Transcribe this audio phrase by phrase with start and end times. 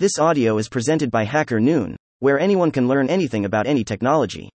[0.00, 4.48] This audio is presented by Hacker Noon, where anyone can learn anything about any technology.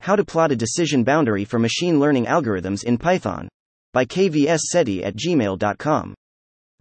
[0.00, 3.48] How to plot a decision boundary for machine learning algorithms in Python
[3.94, 6.12] by kvssetty at gmail.com.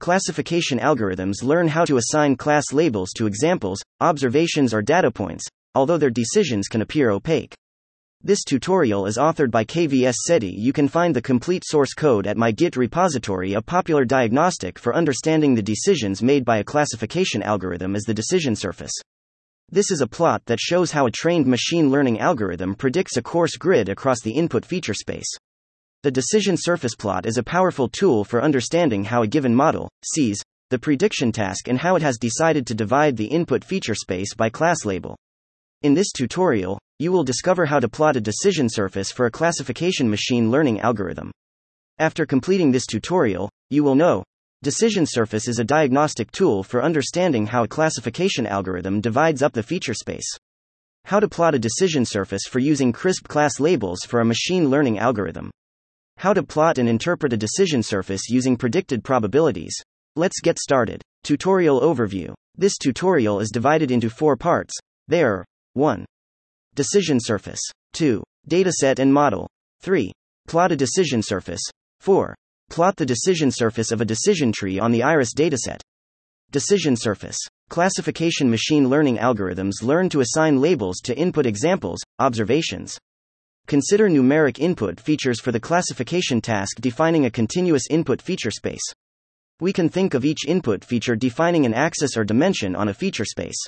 [0.02, 5.98] Classification algorithms learn how to assign class labels to examples, observations, or data points, although
[5.98, 7.56] their decisions can appear opaque.
[8.26, 10.56] This tutorial is authored by KVS SETTY.
[10.58, 13.52] You can find the complete source code at my Git repository.
[13.52, 18.56] A popular diagnostic for understanding the decisions made by a classification algorithm is the decision
[18.56, 18.94] surface.
[19.72, 23.58] This is a plot that shows how a trained machine learning algorithm predicts a coarse
[23.58, 25.28] grid across the input feature space.
[26.04, 30.42] The decision surface plot is a powerful tool for understanding how a given model sees
[30.70, 34.48] the prediction task and how it has decided to divide the input feature space by
[34.48, 35.18] class label.
[35.82, 40.10] In this tutorial, you will discover how to plot a decision surface for a classification
[40.10, 41.34] machine learning algorithm.
[42.00, 44.24] After completing this tutorial, you will know
[44.64, 49.62] Decision surface is a diagnostic tool for understanding how a classification algorithm divides up the
[49.62, 50.38] feature space.
[51.04, 55.00] How to plot a decision surface for using crisp class labels for a machine learning
[55.00, 55.52] algorithm.
[56.16, 59.76] How to plot and interpret a decision surface using predicted probabilities.
[60.16, 61.02] Let's get started.
[61.26, 62.34] Tutorial overview.
[62.56, 64.74] This tutorial is divided into four parts.
[65.10, 66.06] There 1.
[66.76, 67.62] Decision surface.
[67.94, 68.24] 2.
[68.50, 69.48] Dataset and model.
[69.82, 70.12] 3.
[70.48, 71.62] Plot a decision surface.
[72.00, 72.34] 4.
[72.72, 75.82] Plot the decision surface of a decision tree on the iris dataset.
[76.50, 77.38] Decision surface.
[77.70, 82.98] Classification machine learning algorithms learn to assign labels to input examples, observations.
[83.68, 88.82] Consider numeric input features for the classification task defining a continuous input feature space.
[89.60, 93.26] We can think of each input feature defining an axis or dimension on a feature
[93.26, 93.64] space.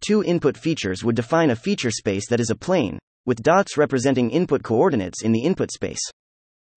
[0.00, 4.30] Two input features would define a feature space that is a plane, with dots representing
[4.30, 6.00] input coordinates in the input space.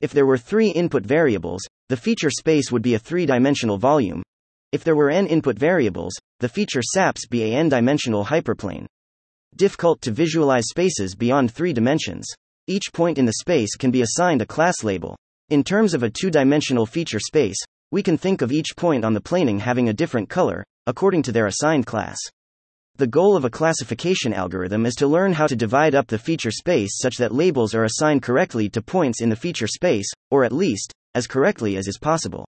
[0.02, 4.24] If there were three input variables, the feature space would be a three dimensional volume.
[4.72, 8.88] If there were n input variables, the feature SAPS be a n dimensional hyperplane.
[9.56, 12.26] Difficult to visualize spaces beyond three dimensions.
[12.68, 15.16] Each point in the space can be assigned a class label.
[15.50, 17.58] In terms of a two dimensional feature space,
[17.92, 21.32] we can think of each point on the planing having a different color, according to
[21.32, 22.18] their assigned class.
[23.02, 26.52] The goal of a classification algorithm is to learn how to divide up the feature
[26.52, 30.52] space such that labels are assigned correctly to points in the feature space, or at
[30.52, 32.46] least, as correctly as is possible.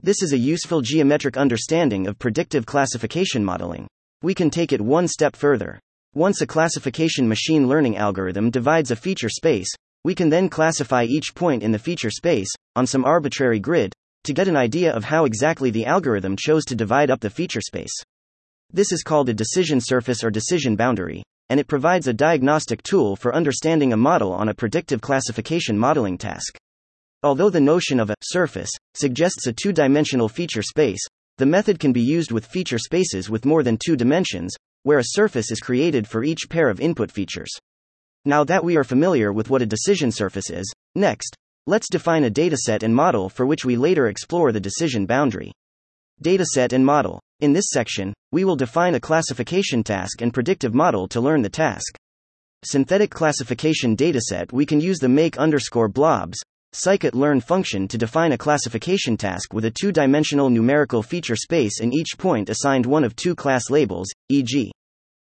[0.00, 3.88] This is a useful geometric understanding of predictive classification modeling.
[4.22, 5.80] We can take it one step further.
[6.14, 9.74] Once a classification machine learning algorithm divides a feature space,
[10.04, 14.32] we can then classify each point in the feature space, on some arbitrary grid, to
[14.32, 18.04] get an idea of how exactly the algorithm chose to divide up the feature space.
[18.72, 23.16] This is called a decision surface or decision boundary, and it provides a diagnostic tool
[23.16, 26.56] for understanding a model on a predictive classification modeling task.
[27.24, 31.04] Although the notion of a surface suggests a two dimensional feature space,
[31.38, 34.54] the method can be used with feature spaces with more than two dimensions,
[34.84, 37.50] where a surface is created for each pair of input features.
[38.24, 41.34] Now that we are familiar with what a decision surface is, next,
[41.66, 45.50] let's define a dataset and model for which we later explore the decision boundary.
[46.22, 47.20] Dataset and model.
[47.40, 51.48] In this section, we will define a classification task and predictive model to learn the
[51.48, 51.96] task.
[52.64, 56.38] Synthetic classification dataset We can use the make underscore blobs
[56.74, 62.18] scikit-learn function to define a classification task with a two-dimensional numerical feature space in each
[62.18, 64.70] point assigned one of two class labels, e.g.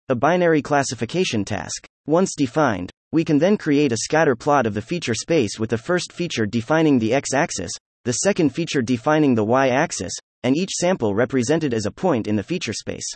[0.09, 1.87] a binary classification task.
[2.07, 5.77] Once defined, we can then create a scatter plot of the feature space with the
[5.77, 7.73] first feature defining the x-axis,
[8.05, 10.13] the second feature defining the y-axis,
[10.47, 13.13] and each sample represented as a point in the feature space.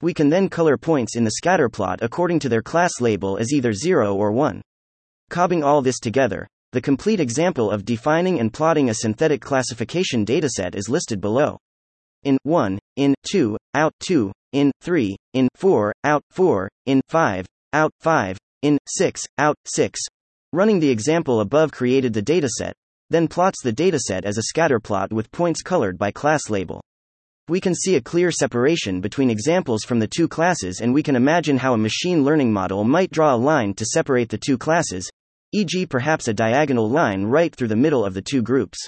[0.00, 3.52] We can then color points in the scatter plot according to their class label as
[3.52, 4.62] either 0 or 1.
[5.28, 10.74] Cobbing all this together, the complete example of defining and plotting a synthetic classification dataset
[10.74, 11.58] is listed below.
[12.22, 17.90] In 1, in 2, out 2, in 3, in 4, out 4, in 5, out
[18.00, 20.00] 5, in 6, out 6.
[20.54, 22.72] Running the example above created the dataset,
[23.10, 26.80] then plots the dataset as a scatter plot with points colored by class label.
[27.48, 31.14] We can see a clear separation between examples from the two classes, and we can
[31.14, 35.10] imagine how a machine learning model might draw a line to separate the two classes,
[35.52, 38.78] e.g., perhaps a diagonal line right through the middle of the two groups.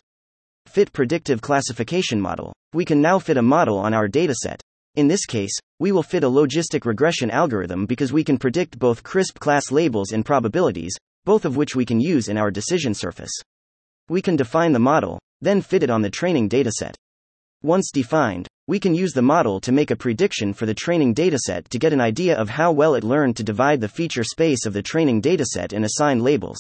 [0.67, 2.55] Fit predictive classification model.
[2.73, 4.61] We can now fit a model on our dataset.
[4.95, 9.03] In this case, we will fit a logistic regression algorithm because we can predict both
[9.03, 10.97] crisp class labels and probabilities,
[11.27, 13.33] both of which we can use in our decision surface.
[14.09, 16.95] We can define the model, then fit it on the training dataset.
[17.63, 21.67] Once defined, we can use the model to make a prediction for the training dataset
[21.69, 24.73] to get an idea of how well it learned to divide the feature space of
[24.73, 26.59] the training dataset and assign labels.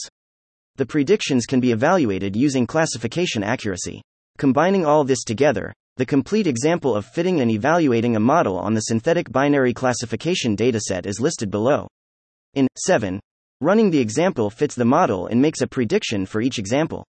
[0.76, 4.02] The predictions can be evaluated using classification accuracy.
[4.38, 8.82] Combining all this together, The complete example of fitting and evaluating a model on the
[8.82, 11.88] synthetic binary classification dataset is listed below.
[12.52, 13.18] In 7,
[13.62, 17.02] running the example fits the model and makes a prediction for each example.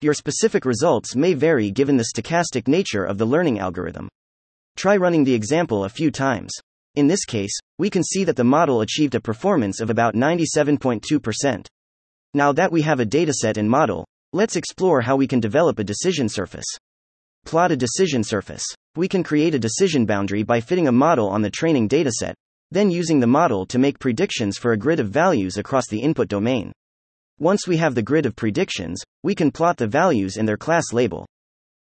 [0.00, 4.08] Your specific results may vary given the stochastic nature of the learning algorithm.
[4.76, 6.52] Try running the example a few times.
[6.94, 7.50] In this case,
[7.80, 11.66] we can see that the model achieved a performance of about 97.2%.
[12.32, 15.84] Now that we have a dataset and model, let's explore how we can develop a
[15.84, 16.66] decision surface.
[17.44, 18.64] Plot a decision surface.
[18.94, 22.34] We can create a decision boundary by fitting a model on the training dataset,
[22.70, 26.28] then using the model to make predictions for a grid of values across the input
[26.28, 26.70] domain.
[27.40, 30.92] Once we have the grid of predictions, we can plot the values in their class
[30.92, 31.24] label.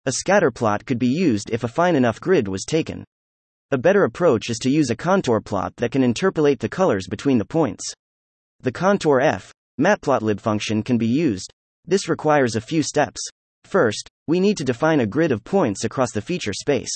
[0.07, 3.05] A scatter plot could be used if a fine enough grid was taken.
[3.71, 7.37] A better approach is to use a contour plot that can interpolate the colors between
[7.37, 7.85] the points.
[8.61, 11.53] The contourf matplotlib function can be used.
[11.85, 13.21] This requires a few steps.
[13.65, 16.93] First, we need to define a grid of points across the feature space.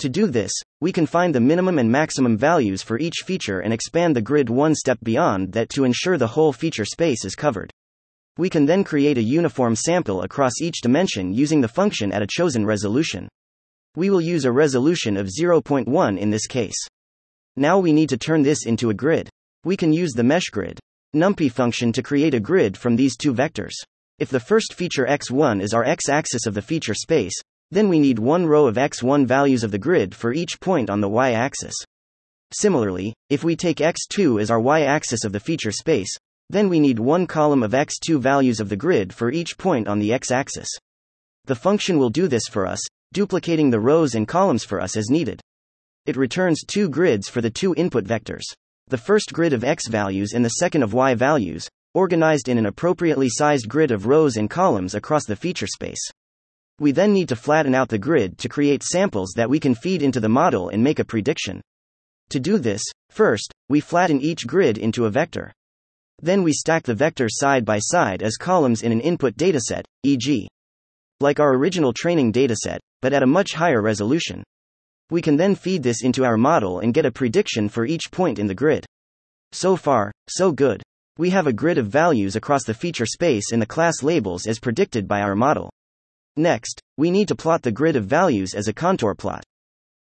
[0.00, 0.50] To do this,
[0.80, 4.48] we can find the minimum and maximum values for each feature and expand the grid
[4.48, 7.70] one step beyond that to ensure the whole feature space is covered.
[8.38, 12.26] We can then create a uniform sample across each dimension using the function at a
[12.26, 13.28] chosen resolution.
[13.94, 16.78] We will use a resolution of 0.1 in this case.
[17.58, 19.28] Now we need to turn this into a grid.
[19.64, 20.78] We can use the meshgrid
[21.14, 23.74] numpy function to create a grid from these two vectors.
[24.18, 27.34] If the first feature x1 is our x-axis of the feature space,
[27.70, 31.00] then we need one row of x1 values of the grid for each point on
[31.00, 31.74] the y-axis.
[32.52, 36.14] Similarly, if we take x2 as our y-axis of the feature space,
[36.48, 39.98] then we need one column of x2 values of the grid for each point on
[39.98, 40.68] the x-axis.
[41.44, 42.80] The function will do this for us,
[43.12, 45.40] duplicating the rows and columns for us as needed.
[46.06, 48.44] It returns two grids for the two input vectors
[48.90, 52.66] the first grid of x values and the second of y values, organized in an
[52.66, 56.10] appropriately sized grid of rows and columns across the feature space.
[56.80, 60.02] We then need to flatten out the grid to create samples that we can feed
[60.02, 61.60] into the model and make a prediction.
[62.30, 65.52] To do this, first, we flatten each grid into a vector.
[66.22, 70.48] Then we stack the vectors side by side as columns in an input dataset, e.g.,
[71.20, 74.42] like our original training dataset, but at a much higher resolution.
[75.10, 78.38] We can then feed this into our model and get a prediction for each point
[78.38, 78.86] in the grid.
[79.52, 80.82] So far, so good.
[81.18, 84.58] We have a grid of values across the feature space in the class labels as
[84.58, 85.70] predicted by our model.
[86.36, 89.44] Next, we need to plot the grid of values as a contour plot.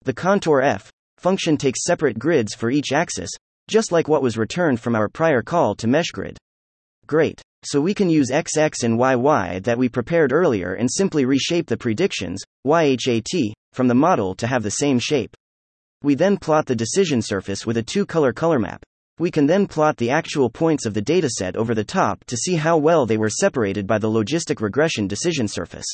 [0.03, 3.29] The contourf function takes separate grids for each axis,
[3.67, 6.37] just like what was returned from our prior call to meshgrid.
[7.07, 7.41] Great.
[7.63, 11.77] So we can use XX and YY that we prepared earlier and simply reshape the
[11.77, 15.35] predictions, YHAT, from the model to have the same shape.
[16.03, 18.83] We then plot the decision surface with a two color color map.
[19.19, 22.55] We can then plot the actual points of the dataset over the top to see
[22.55, 25.85] how well they were separated by the logistic regression decision surface.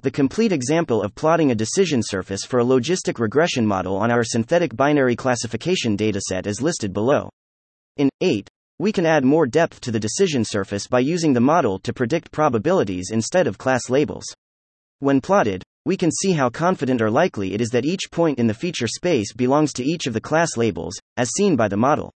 [0.00, 4.22] The complete example of plotting a decision surface for a logistic regression model on our
[4.22, 7.28] synthetic binary classification dataset is listed below.
[7.96, 8.48] In 8,
[8.78, 12.30] we can add more depth to the decision surface by using the model to predict
[12.30, 14.24] probabilities instead of class labels.
[15.00, 18.46] When plotted, we can see how confident or likely it is that each point in
[18.46, 22.12] the feature space belongs to each of the class labels, as seen by the model.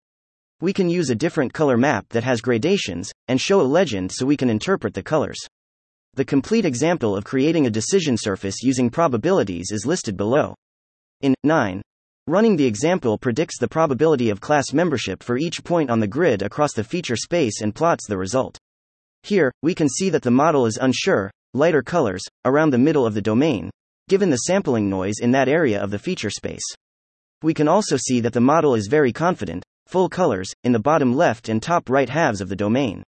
[0.61, 4.25] We can use a different color map that has gradations, and show a legend so
[4.25, 5.41] we can interpret the colors.
[6.15, 10.55] The complete example of creating a decision surface using probabilities is listed below.
[11.23, 11.83] In 9,
[12.29, 16.41] Running the example predicts the probability of class membership for each point on the grid
[16.41, 18.57] across the feature space and plots the result.
[19.25, 23.15] Here, we can see that the model is unsure, lighter colors, around the middle of
[23.15, 23.71] the domain,
[24.09, 26.63] given the sampling noise in that area of the feature space.
[27.43, 31.17] We can also see that the model is very confident, full colors, in the bottom
[31.17, 33.03] left and top right halves of the domain.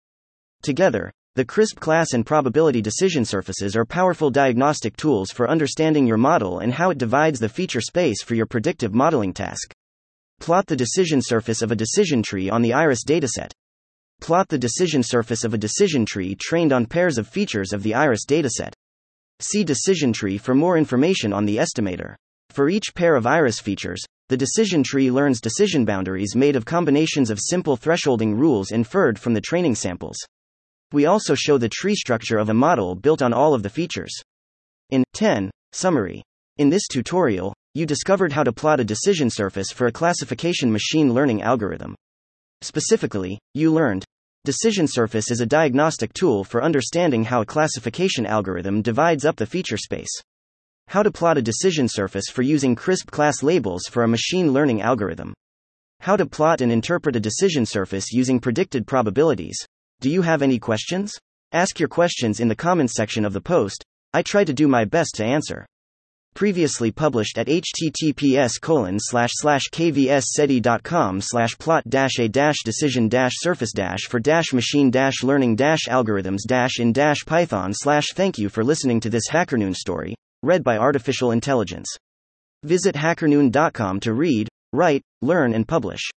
[0.63, 6.17] Together, the CRISP class and probability decision surfaces are powerful diagnostic tools for understanding your
[6.17, 9.75] model and how it divides the feature space for your predictive modeling task.
[10.39, 13.51] Plot the decision surface of a decision tree on the iris dataset.
[14.21, 17.95] Plot the decision surface of a decision tree trained on pairs of features of the
[17.95, 18.73] iris dataset.
[19.41, 22.15] See decision tree for more information on the estimator.
[22.51, 27.29] For each pair of iris features, the decision tree learns decision boundaries made of combinations
[27.29, 30.17] of simple thresholding rules inferred from the training samples.
[30.95, 34.13] We also show the tree structure of a model built on all of the features.
[34.91, 36.23] In 10, Summary.
[36.59, 41.13] In this tutorial, you discovered how to plot a decision surface for a classification machine
[41.13, 41.97] learning algorithm.
[42.63, 44.05] Specifically, you learned
[44.45, 49.47] Decision surface is a diagnostic tool for understanding how a classification algorithm divides up the
[49.47, 50.13] feature space.
[50.87, 54.81] How to plot a decision surface for using CRISP class labels for a machine learning
[54.81, 55.35] algorithm.
[55.99, 59.57] How to plot and interpret a decision surface using predicted probabilities.
[60.01, 61.13] Do you have any questions?
[61.53, 63.85] Ask your questions in the comments section of the post.
[64.13, 65.67] I try to do my best to answer.
[66.35, 73.35] Previously published at https colon slash slash kvssetty.com slash plot dash a dash decision dash
[73.37, 78.37] surface dash for dash machine dash learning dash algorithms dash in dash python slash thank
[78.37, 81.89] you for listening to this HackerNoon story, read by Artificial Intelligence.
[82.65, 86.11] Visit hackerNoon.com to read, write, learn, and publish.